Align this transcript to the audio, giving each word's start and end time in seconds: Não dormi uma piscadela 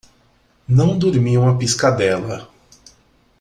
Não 0.67 0.97
dormi 0.97 1.37
uma 1.37 1.55
piscadela 1.55 2.49